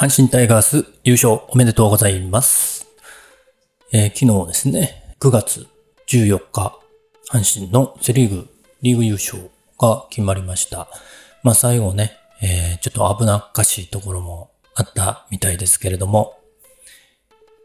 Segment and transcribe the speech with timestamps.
[0.00, 2.86] 阪神タイガース優勝おめでとうございます。
[3.92, 5.66] えー昨日ですね、9月
[6.06, 6.78] 14日、
[7.30, 8.48] 阪神のセリーグ
[8.80, 10.88] リーグ優勝が決まりました。
[11.42, 16.40] まあ最後ね、えーちょっと危なっかしいところもあったみたいですけれども、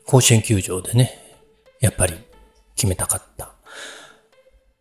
[0.05, 1.17] 甲子園球場でね、
[1.80, 2.16] やっぱり
[2.76, 3.54] 決めたかった。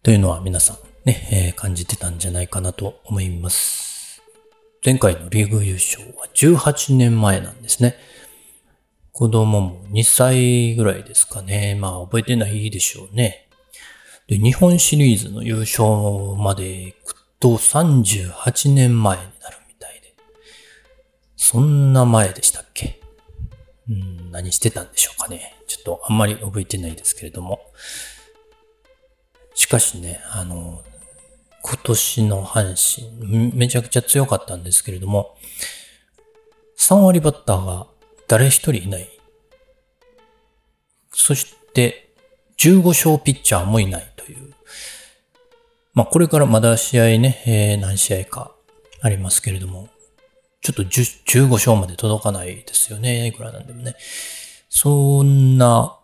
[0.02, 3.93] というのは皆さんね、えー感じてたんじゃないかなと思います。
[4.84, 7.96] 前回のリーグ優勝は18年前なんですね。
[9.12, 11.74] 子供も2歳ぐらいですかね。
[11.74, 13.48] まあ覚えてないでしょうね。
[14.26, 20.14] で、日本シリーズの優勝まで行くと38年前になるみたいで。
[21.34, 23.00] そんな前でしたっけ？
[23.88, 25.54] うん、何してたんでしょうかね。
[25.66, 27.60] ちょっとあんまり覚えてないですけれども。
[29.54, 30.82] しかしね、あの、
[31.66, 32.74] 今年の阪
[33.08, 35.34] 神、めちゃくちゃ強かったんですけれども、
[36.78, 37.86] 3割バッターが
[38.28, 39.08] 誰一人いない。
[41.14, 42.12] そして、
[42.58, 44.52] 15勝ピッチャーもいないという。
[45.94, 48.54] まあ、これからまだ試合ね、えー何試合か
[49.00, 49.88] ありますけれども、
[50.60, 53.96] ちょっと15勝まで届かないですよね、いくらなんでもね。
[54.68, 55.98] そんな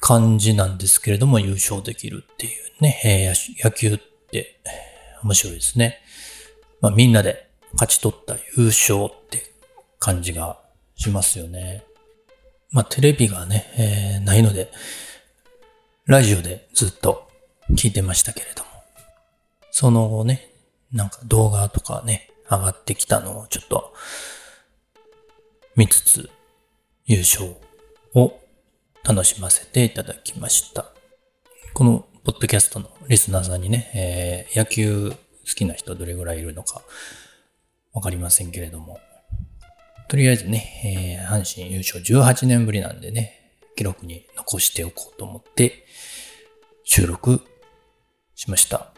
[0.00, 3.98] 感じなんですけれども、優勝できるっていうね、えー野球っ
[4.30, 4.60] て
[5.22, 6.00] 面白いですね。
[6.80, 9.52] まあ、みんなで勝ち取った優勝って
[9.98, 10.58] 感じが
[10.96, 11.84] しますよね。
[12.70, 14.70] まあ、テレビがね、えーないので、
[16.06, 17.28] ラジオでずっと
[17.72, 18.68] 聞いてましたけれども、
[19.70, 20.50] その後ね、
[20.92, 23.92] なんか動画とかね、上がってきたのをちょっと
[25.76, 26.30] 見つつ、
[27.04, 27.56] 優勝
[28.14, 28.38] を
[29.04, 30.86] 楽しませていただきました。
[31.74, 35.16] このポッドキャストのリスナーさんにね、えー野球好
[35.56, 36.82] きな人どれぐらいいるのか
[37.94, 39.00] わかりませんけれども、
[40.10, 45.86] とりあえずね、えー阪神優勝18年ぶりなんでね、記録に残しておこうと思って
[46.84, 47.40] 収録
[48.34, 48.92] しました。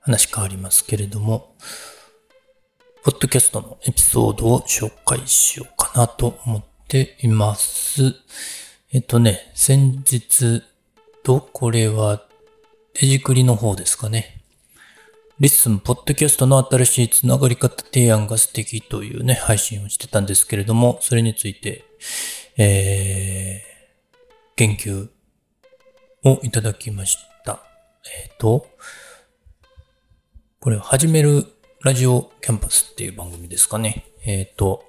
[0.00, 1.58] 話変わりますけれども、
[3.04, 8.14] ポッドキャストのエピソードを紹介しようかなと思ってています。
[8.92, 10.62] えっとね、先日
[11.22, 12.22] とこれは
[13.00, 14.42] デジクリの方ですかね。
[15.38, 21.84] リッスン、ポッドキャストの新しいつながり方提案が素敵というね、配信をしてたんですけれども、それについて、
[22.56, 24.22] えー、
[24.56, 25.08] 言及
[26.24, 27.62] をいただきました。
[28.24, 28.66] えっ、と、
[30.60, 31.44] これ、始める
[31.82, 34.06] ラジオキャンパスっていう番組ですかね。
[34.24, 34.84] えっ、と、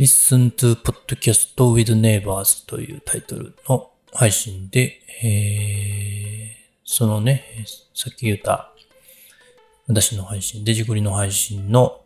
[0.00, 7.44] Listen to Podcast with Neighbors というタイトルの配信で、えーそのね、
[7.94, 8.72] さっき言った
[9.86, 12.00] 私の配信、デジクリの配信の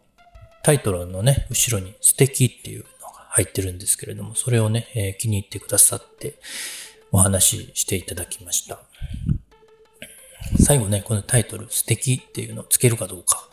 [0.65, 6.41] タイトルのね、後ろに素敵っていうのが入ってるんですけれども、それをね、えー気に入ってくださって
[7.13, 8.81] お話ししていただきました。
[10.59, 13.49] 最後ね、このタイトル素敵っていうのをつけるかどうか、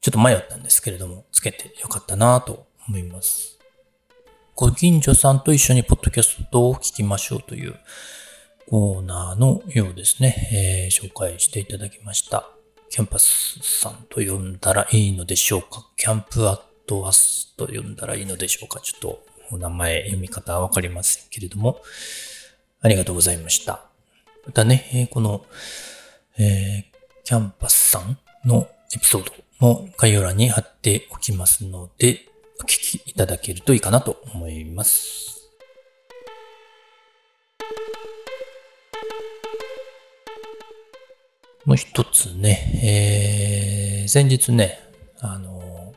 [0.00, 3.58] ちょっと迷ったんですけれども、つけてよかったなと思います。
[4.54, 7.74] ご近所さんと一緒にポッドキャストを聞きましょうという
[8.68, 12.48] コーナーのようですね、えー紹介していただきました。
[12.88, 15.86] キャンパスさんと呼んだらいいのでしょうか？
[15.96, 18.80] Camp at Us と呼んだらいいのでしょうか？
[18.80, 21.82] ちょっとお名前読み方はわかりませんけれども、
[22.80, 23.84] ありがとうございました。
[24.46, 25.44] またね、えこの、
[26.38, 32.20] えーキャンパスさんのエピソードも概要欄に貼っておきますので、
[32.60, 35.26] お聞きいただけるといいかなと思います。
[41.64, 44.78] もう一つね、えー、先日ね、
[45.18, 45.94] あの、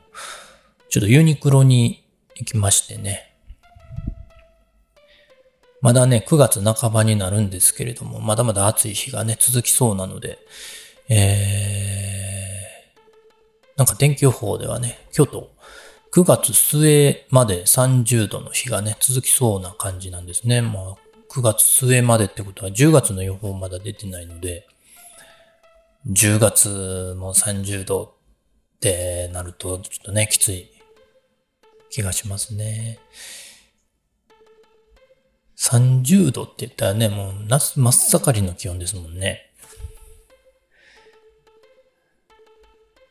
[0.90, 2.04] ちょっとユニクロに
[2.36, 3.36] 行きましてね、
[5.82, 10.40] まだね、9月半ばになるんですけれども、まだまだ暑い日がね、続きそうなので、
[11.08, 15.52] えー、なんか天気予報ではね、京都、
[16.12, 20.62] 9月末まで30度の日がね、続きそうな感じなんですね。
[20.62, 20.96] まあ、
[21.32, 24.68] 9月末までってことは10月の予報まだ出てないので、
[26.08, 30.72] 10月も30度ってなると、ちょっとね、きつい
[31.92, 32.98] 気がしますね。
[35.58, 39.49] 30度って言ったらね、もう夏真っ盛りの気温ですもんね。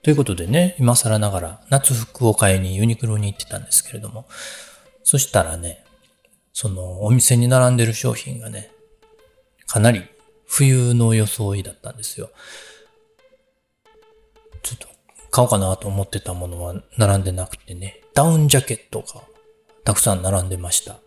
[0.09, 4.27] ということでね、今更ながら夏服を買いにユニクロに行ってたんですけれども、
[5.03, 5.85] そしたらね、
[6.55, 8.71] そのお店に並んでる商品がね、
[9.67, 10.05] かなり
[10.47, 12.31] 冬の装いだったんですよ。
[14.63, 14.89] ちょっと
[15.31, 19.21] 買おうかなと思ってたものは並んでなくてね、ダウンジャケットが
[19.85, 21.01] たくさん並んでました。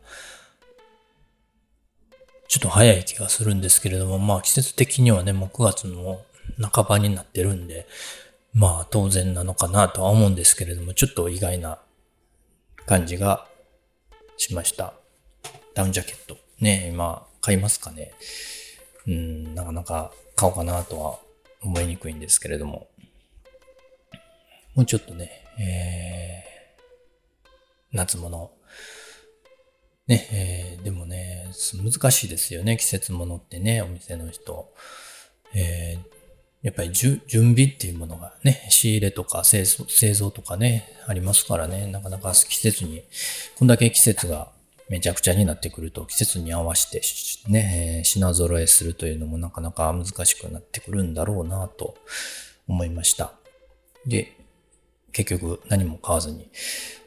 [2.47, 6.21] ちょっと早い気がするんですけれども、まあ季節的にはね、もう9月の
[6.71, 7.87] 半ばになってるんで、
[8.53, 11.79] まあ当然なのかなとは思うんですけれども、ちょっと意外な
[12.85, 13.47] 感じが
[14.37, 14.93] しました。
[15.73, 16.37] ダウンジャケット。
[16.59, 18.13] ね、今買いますかね。
[19.07, 21.19] うん、なかなか買おうかなとは
[21.61, 22.87] 思いにくいんですけれども。
[24.75, 27.49] もうちょっとね、えー、
[27.93, 28.51] 夏物。
[30.07, 31.51] ね、えー、でもね、
[31.83, 34.73] 難しいですよね、季節物ってね、お店の人。
[35.53, 36.20] えー、
[36.61, 43.03] やっぱり準備っていうものがね、仕入れとか製造製造とかね、ありますからね、なかなか季節に、
[43.57, 44.51] こんだけ季節が
[44.87, 47.01] めちゃくちゃになってくると、季節に合わせて
[47.47, 51.95] ね、品揃えするというのもなかなか難しくなってくるんだろうなと
[52.67, 53.33] 思いました。
[54.05, 54.37] で、
[55.13, 56.47] 結局何も買わずに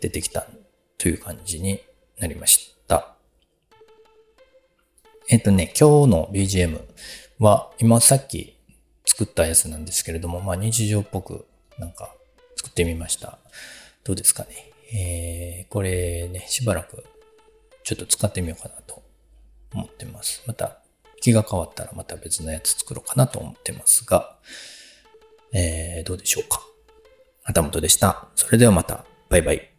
[0.01, 0.47] 出てきた
[0.99, 1.81] という感じに
[2.19, 3.15] なりました。
[5.29, 6.81] えっとね、今日の BGM
[7.39, 8.54] は今さっき
[9.05, 11.47] 作ったやつなんですけれども、まあ日常っぽく
[11.79, 12.15] なんか
[12.57, 13.39] 作ってみました。
[14.03, 14.73] どうですかね？
[14.93, 17.05] えー、これね、しばらく
[17.83, 19.03] ちょっと使ってみようかなと
[19.73, 20.43] 思ってます。
[20.47, 20.79] また
[21.21, 24.37] 気が変わったらまた別のやつ作ろうかなと思ってますが、
[25.53, 26.63] えー、どうでしょうか？
[27.43, 28.29] 旗本でした。
[28.37, 29.05] それではまた。
[29.29, 29.74] バイバイ。